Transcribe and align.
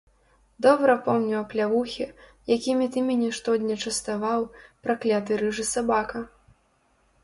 Добра 0.65 0.95
помню 1.07 1.35
аплявухі, 1.41 2.07
якімі 2.57 2.89
ты 2.97 3.05
мяне 3.11 3.29
штодня 3.43 3.81
частаваў, 3.87 4.51
пракляты 4.85 5.31
рыжы 5.47 5.63
сабака! 5.75 6.29